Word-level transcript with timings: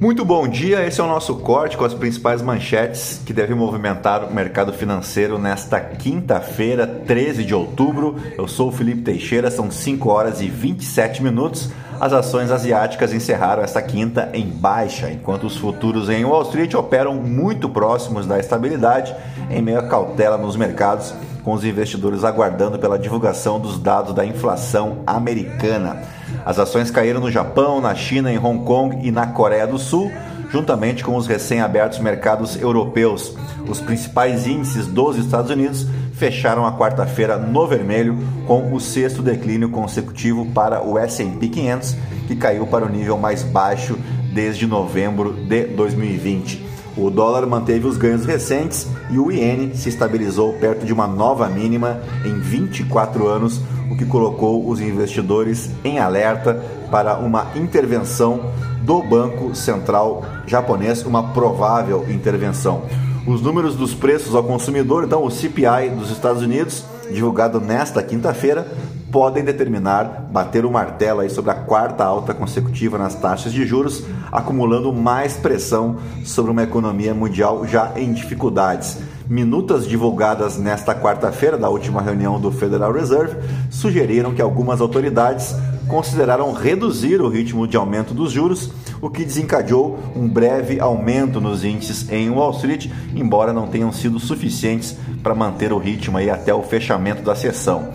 Muito 0.00 0.24
bom 0.24 0.48
dia, 0.48 0.86
esse 0.86 0.98
é 0.98 1.04
o 1.04 1.06
nosso 1.06 1.34
corte 1.36 1.76
com 1.76 1.84
as 1.84 1.92
principais 1.92 2.40
manchetes 2.40 3.20
que 3.22 3.34
devem 3.34 3.54
movimentar 3.54 4.24
o 4.24 4.32
mercado 4.32 4.72
financeiro 4.72 5.38
nesta 5.38 5.78
quinta-feira, 5.78 6.86
13 6.86 7.44
de 7.44 7.54
outubro. 7.54 8.16
Eu 8.38 8.48
sou 8.48 8.70
o 8.70 8.72
Felipe 8.72 9.02
Teixeira, 9.02 9.50
são 9.50 9.70
5 9.70 10.08
horas 10.08 10.40
e 10.40 10.48
27 10.48 11.22
minutos. 11.22 11.68
As 12.00 12.14
ações 12.14 12.50
asiáticas 12.50 13.12
encerraram 13.12 13.62
esta 13.62 13.82
quinta 13.82 14.30
em 14.32 14.46
baixa, 14.46 15.10
enquanto 15.10 15.44
os 15.44 15.58
futuros 15.58 16.08
em 16.08 16.24
Wall 16.24 16.44
Street 16.44 16.72
operam 16.72 17.16
muito 17.16 17.68
próximos 17.68 18.24
da 18.24 18.38
estabilidade, 18.38 19.14
em 19.50 19.60
meio 19.60 19.80
à 19.80 19.82
cautela 19.82 20.38
nos 20.38 20.56
mercados, 20.56 21.12
com 21.42 21.52
os 21.52 21.64
investidores 21.64 22.24
aguardando 22.24 22.78
pela 22.78 22.98
divulgação 22.98 23.58
dos 23.58 23.78
dados 23.78 24.14
da 24.14 24.24
inflação 24.24 24.98
americana. 25.06 26.02
As 26.44 26.58
ações 26.58 26.90
caíram 26.90 27.20
no 27.20 27.30
Japão, 27.30 27.80
na 27.80 27.94
China, 27.94 28.32
em 28.32 28.38
Hong 28.38 28.64
Kong 28.64 28.98
e 29.06 29.10
na 29.10 29.26
Coreia 29.26 29.66
do 29.66 29.78
Sul, 29.78 30.10
juntamente 30.50 31.04
com 31.04 31.16
os 31.16 31.26
recém-abertos 31.26 31.98
mercados 31.98 32.60
europeus. 32.60 33.34
Os 33.68 33.80
principais 33.80 34.46
índices 34.46 34.86
dos 34.86 35.16
Estados 35.16 35.50
Unidos 35.50 35.86
fecharam 36.14 36.66
a 36.66 36.76
quarta-feira 36.76 37.38
no 37.38 37.66
vermelho, 37.66 38.18
com 38.46 38.72
o 38.74 38.80
sexto 38.80 39.22
declínio 39.22 39.70
consecutivo 39.70 40.46
para 40.46 40.82
o 40.82 40.98
S&P 40.98 41.48
500, 41.48 41.96
que 42.26 42.36
caiu 42.36 42.66
para 42.66 42.84
o 42.84 42.88
nível 42.88 43.16
mais 43.16 43.42
baixo 43.42 43.98
desde 44.34 44.66
novembro 44.66 45.32
de 45.32 45.64
2020. 45.64 46.69
O 46.96 47.08
dólar 47.08 47.46
manteve 47.46 47.86
os 47.86 47.96
ganhos 47.96 48.24
recentes 48.24 48.86
e 49.10 49.18
o 49.18 49.30
iene 49.30 49.76
se 49.76 49.88
estabilizou 49.88 50.52
perto 50.54 50.84
de 50.84 50.92
uma 50.92 51.06
nova 51.06 51.48
mínima 51.48 52.00
em 52.24 52.38
24 52.38 53.28
anos, 53.28 53.60
o 53.90 53.96
que 53.96 54.04
colocou 54.04 54.68
os 54.68 54.80
investidores 54.80 55.70
em 55.84 55.98
alerta 55.98 56.62
para 56.90 57.16
uma 57.18 57.46
intervenção 57.54 58.52
do 58.82 59.02
Banco 59.02 59.54
Central 59.54 60.24
japonês, 60.46 61.04
uma 61.04 61.32
provável 61.32 62.06
intervenção. 62.10 62.82
Os 63.26 63.40
números 63.40 63.76
dos 63.76 63.94
preços 63.94 64.34
ao 64.34 64.42
consumidor, 64.42 65.04
então 65.04 65.24
o 65.24 65.30
CPI 65.30 65.90
dos 65.96 66.10
Estados 66.10 66.42
Unidos, 66.42 66.84
divulgado 67.12 67.60
nesta 67.60 68.02
quinta-feira, 68.02 68.66
podem 69.10 69.44
determinar, 69.44 70.28
bater 70.30 70.64
o 70.64 70.70
martelo 70.70 71.20
aí 71.20 71.30
sobre 71.30 71.50
a 71.50 71.54
quarta 71.54 72.04
alta 72.04 72.32
consecutiva 72.32 72.96
nas 72.96 73.14
taxas 73.14 73.52
de 73.52 73.66
juros, 73.66 74.04
acumulando 74.30 74.92
mais 74.92 75.36
pressão 75.36 75.96
sobre 76.24 76.50
uma 76.50 76.62
economia 76.62 77.12
mundial 77.12 77.66
já 77.66 77.92
em 77.96 78.12
dificuldades. 78.12 78.98
Minutas 79.28 79.86
divulgadas 79.86 80.58
nesta 80.58 80.94
quarta-feira 80.94 81.56
da 81.56 81.68
última 81.68 82.02
reunião 82.02 82.40
do 82.40 82.50
Federal 82.50 82.92
Reserve 82.92 83.36
sugeriram 83.70 84.34
que 84.34 84.42
algumas 84.42 84.80
autoridades 84.80 85.54
consideraram 85.86 86.52
reduzir 86.52 87.20
o 87.20 87.28
ritmo 87.28 87.66
de 87.66 87.76
aumento 87.76 88.14
dos 88.14 88.30
juros, 88.30 88.70
o 89.00 89.10
que 89.10 89.24
desencadeou 89.24 89.98
um 90.14 90.28
breve 90.28 90.78
aumento 90.78 91.40
nos 91.40 91.64
índices 91.64 92.10
em 92.10 92.30
Wall 92.30 92.52
Street, 92.52 92.88
embora 93.14 93.52
não 93.52 93.66
tenham 93.66 93.92
sido 93.92 94.20
suficientes 94.20 94.96
para 95.22 95.34
manter 95.34 95.72
o 95.72 95.78
ritmo 95.78 96.16
aí 96.16 96.30
até 96.30 96.54
o 96.54 96.62
fechamento 96.62 97.22
da 97.22 97.34
sessão 97.34 97.88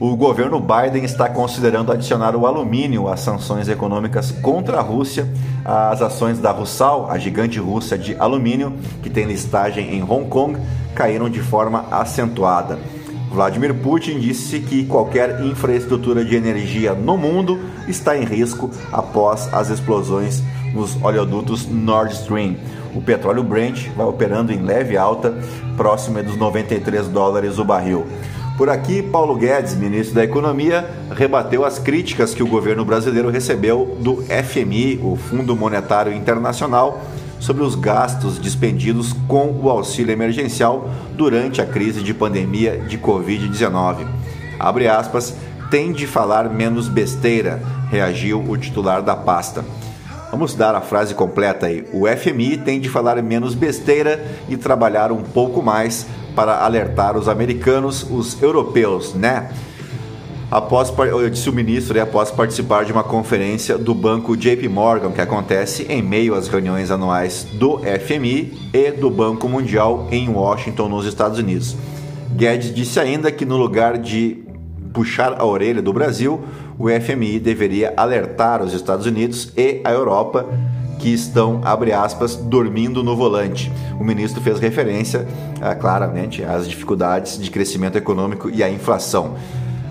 o 0.00 0.16
governo 0.16 0.58
Biden 0.58 1.04
está 1.04 1.28
considerando 1.28 1.92
adicionar 1.92 2.34
o 2.34 2.46
alumínio 2.46 3.06
às 3.06 3.20
sanções 3.20 3.68
econômicas 3.68 4.32
contra 4.32 4.78
a 4.78 4.80
Rússia. 4.80 5.28
As 5.62 6.00
ações 6.00 6.38
da 6.38 6.50
Russal, 6.50 7.10
a 7.10 7.18
gigante 7.18 7.58
russa 7.58 7.98
de 7.98 8.16
alumínio, 8.18 8.72
que 9.02 9.10
tem 9.10 9.26
listagem 9.26 9.94
em 9.94 10.02
Hong 10.02 10.26
Kong, 10.26 10.58
caíram 10.94 11.28
de 11.28 11.40
forma 11.40 11.84
acentuada. 11.90 12.78
Vladimir 13.30 13.74
Putin 13.74 14.18
disse 14.18 14.60
que 14.60 14.86
qualquer 14.86 15.44
infraestrutura 15.44 16.24
de 16.24 16.34
energia 16.34 16.94
no 16.94 17.18
mundo 17.18 17.60
está 17.86 18.16
em 18.16 18.24
risco 18.24 18.70
após 18.90 19.52
as 19.52 19.68
explosões 19.68 20.42
nos 20.72 20.96
oleodutos 21.04 21.66
Nord 21.66 22.14
Stream. 22.14 22.56
O 22.94 23.02
petróleo 23.02 23.44
Brent 23.44 23.88
vai 23.94 24.06
operando 24.06 24.50
em 24.50 24.62
leve 24.62 24.96
alta, 24.96 25.34
próximo 25.76 26.22
dos 26.22 26.36
93 26.36 27.06
dólares 27.08 27.58
o 27.58 27.64
barril. 27.64 28.06
Por 28.60 28.68
aqui, 28.68 29.02
Paulo 29.02 29.36
Guedes, 29.36 29.74
ministro 29.74 30.16
da 30.16 30.22
Economia, 30.22 30.86
rebateu 31.16 31.64
as 31.64 31.78
críticas 31.78 32.34
que 32.34 32.42
o 32.42 32.46
governo 32.46 32.84
brasileiro 32.84 33.30
recebeu 33.30 33.96
do 34.00 34.22
FMI, 34.24 35.00
o 35.02 35.16
Fundo 35.16 35.56
Monetário 35.56 36.12
Internacional, 36.12 37.00
sobre 37.38 37.62
os 37.62 37.74
gastos 37.74 38.38
dispendidos 38.38 39.14
com 39.26 39.46
o 39.62 39.70
auxílio 39.70 40.12
emergencial 40.12 40.90
durante 41.14 41.62
a 41.62 41.66
crise 41.66 42.02
de 42.02 42.12
pandemia 42.12 42.76
de 42.80 42.98
Covid-19. 42.98 44.06
Abre 44.58 44.88
aspas, 44.88 45.34
tem 45.70 45.90
de 45.90 46.06
falar 46.06 46.50
menos 46.50 46.86
besteira, 46.86 47.62
reagiu 47.90 48.44
o 48.46 48.58
titular 48.58 49.00
da 49.00 49.16
pasta. 49.16 49.64
Vamos 50.30 50.54
dar 50.54 50.74
a 50.74 50.82
frase 50.82 51.14
completa 51.14 51.64
aí. 51.64 51.88
O 51.94 52.06
FMI 52.06 52.58
tem 52.58 52.78
de 52.78 52.90
falar 52.90 53.20
menos 53.22 53.54
besteira 53.54 54.22
e 54.50 54.56
trabalhar 54.58 55.10
um 55.10 55.22
pouco 55.22 55.62
mais 55.62 56.06
para 56.40 56.64
alertar 56.64 57.18
os 57.18 57.28
americanos, 57.28 58.02
os 58.10 58.40
europeus, 58.40 59.12
né? 59.12 59.50
Após, 60.50 60.90
eu 60.98 61.28
disse 61.28 61.50
o 61.50 61.52
ministro, 61.52 61.92
né, 61.92 62.00
após 62.00 62.30
participar 62.30 62.86
de 62.86 62.92
uma 62.92 63.04
conferência 63.04 63.76
do 63.76 63.94
banco 63.94 64.34
JP 64.34 64.66
Morgan, 64.68 65.12
que 65.12 65.20
acontece 65.20 65.82
em 65.90 66.00
meio 66.00 66.34
às 66.34 66.48
reuniões 66.48 66.90
anuais 66.90 67.46
do 67.52 67.78
FMI 67.80 68.70
e 68.72 68.90
do 68.90 69.10
Banco 69.10 69.50
Mundial 69.50 70.08
em 70.10 70.30
Washington, 70.30 70.88
nos 70.88 71.04
Estados 71.04 71.38
Unidos. 71.38 71.76
Guedes 72.34 72.74
disse 72.74 72.98
ainda 72.98 73.30
que 73.30 73.44
no 73.44 73.58
lugar 73.58 73.98
de 73.98 74.42
puxar 74.94 75.38
a 75.38 75.44
orelha 75.44 75.82
do 75.82 75.92
Brasil, 75.92 76.40
o 76.78 76.88
FMI 76.88 77.38
deveria 77.38 77.92
alertar 77.98 78.62
os 78.62 78.72
Estados 78.72 79.04
Unidos 79.04 79.52
e 79.58 79.82
a 79.84 79.92
Europa 79.92 80.46
que 81.00 81.08
estão, 81.08 81.62
abre 81.64 81.92
aspas, 81.92 82.36
dormindo 82.36 83.02
no 83.02 83.16
volante. 83.16 83.72
O 83.98 84.04
ministro 84.04 84.40
fez 84.42 84.60
referência, 84.60 85.26
ah, 85.60 85.74
claramente, 85.74 86.44
às 86.44 86.68
dificuldades 86.68 87.38
de 87.38 87.50
crescimento 87.50 87.96
econômico 87.96 88.50
e 88.50 88.62
à 88.62 88.68
inflação. 88.68 89.34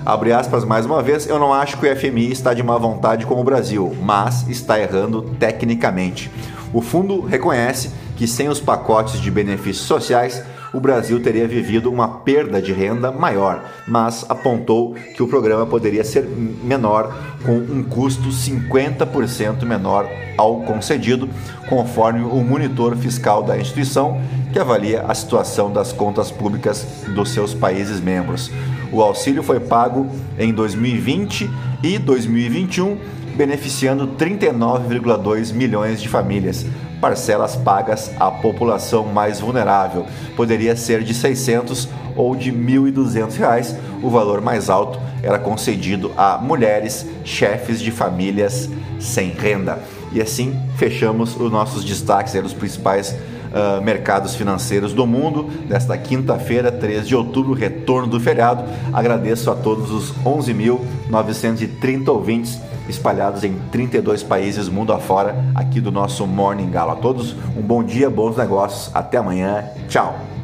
Abre 0.06 0.32
aspas 0.32 0.64
mais 0.64 0.86
uma 0.86 1.02
vez, 1.02 1.28
eu 1.28 1.40
não 1.40 1.52
acho 1.52 1.78
que 1.78 1.86
o 1.86 1.96
FMI 1.96 2.32
está 2.32 2.54
de 2.54 2.64
má 2.64 2.78
vontade 2.78 3.26
com 3.26 3.42
o 3.42 3.44
Brasil, 3.44 3.96
mas 4.02 4.48
está 4.48 4.80
errando 4.80 5.24
tecnicamente. 5.40 6.32
O 6.72 6.82
fundo 6.82 7.22
reconhece 7.22 7.90
que 8.16 8.28
sem 8.28 8.48
os 8.48 8.60
pacotes 8.60 9.20
de 9.20 9.32
benefícios 9.32 9.88
sociais, 9.88 10.44
o 10.74 10.80
Brasil 10.80 11.22
teria 11.22 11.48
vivido 11.48 11.92
uma 11.92 12.20
perda 12.20 12.62
de 12.62 12.72
renda 12.72 13.12
maior, 13.12 13.64
mas 13.88 14.26
apontou 14.30 14.94
que 15.16 15.24
o 15.24 15.28
programa 15.28 15.66
poderia 15.66 16.04
ser 16.04 16.24
menor, 16.64 17.16
com 17.46 17.58
um 17.58 17.84
custo 17.84 18.30
50% 18.30 19.64
menor 19.64 20.08
ao 20.38 20.62
concedido, 20.62 21.30
conforme 21.68 22.22
o 22.22 22.44
monitor 22.44 22.96
fiscal 22.96 23.44
da 23.44 23.58
instituição, 23.58 24.22
que 24.54 24.60
avalia 24.60 25.04
a 25.08 25.14
situação 25.14 25.72
das 25.72 25.92
contas 25.92 26.32
públicas 26.32 26.86
dos 27.16 27.30
seus 27.30 27.54
países 27.54 28.00
membros. 28.00 28.52
O 28.92 29.02
auxílio 29.02 29.44
foi 29.44 29.60
pago 29.60 30.08
em 30.38 30.54
2020 30.54 31.50
e 31.84 31.98
2021, 31.98 32.98
beneficiando 33.36 34.08
39,2 34.18 35.54
milhões 35.54 36.02
de 36.02 36.10
famílias 36.10 36.66
parcelas 37.00 37.56
pagas 37.56 38.12
à 38.20 38.30
população 38.30 39.06
mais 39.06 39.40
vulnerável. 39.40 40.06
Poderia 40.36 40.76
ser 40.76 41.04
de 41.04 41.14
600 41.14 41.88
ou 42.16 42.36
de 42.36 42.52
1.200 42.52 43.38
reais. 43.38 43.76
O 44.02 44.10
valor 44.10 44.42
mais 44.42 44.70
alto 44.70 45.00
era 45.24 45.40
concedido 45.40 46.12
a 46.18 46.38
mulheres, 46.38 47.06
chefes 47.24 47.80
de 47.80 47.92
famílias 47.92 48.70
sem 49.00 49.30
renda. 49.30 49.80
E 50.12 50.22
assim 50.22 50.60
fechamos 50.78 51.36
os 51.40 51.52
nossos 51.52 51.84
destaques 51.84 52.34
dos 52.34 52.54
principais 52.54 53.12
uh, 53.50 53.82
mercados 53.84 54.36
financeiros 54.36 54.94
do 54.94 55.06
mundo 55.06 55.44
desta 55.68 55.98
quinta-feira, 55.98 56.72
3 56.72 57.08
de 57.08 57.16
outubro, 57.16 57.54
retorno 57.54 58.08
do 58.08 58.20
feriado. 58.20 58.64
Agradeço 58.92 59.52
a 59.52 59.56
todos 59.56 59.92
os 59.92 60.14
11.930 60.24 62.10
ouvintes 62.10 62.60
espalhados 62.90 63.44
em 63.44 63.54
32 63.72 64.24
países 64.24 64.68
mundo 64.68 64.92
afora 64.92 65.36
aqui 65.54 65.80
do 65.80 65.92
nosso 65.92 66.26
Morning 66.26 66.70
Galo. 66.70 66.92
A 66.92 66.96
todos 66.96 67.36
um 67.56 67.62
bom 67.62 67.84
dia, 67.84 68.10
bons 68.10 68.36
negócios, 68.36 68.90
até 68.94 69.18
amanhã, 69.18 69.66
tchau! 69.88 70.39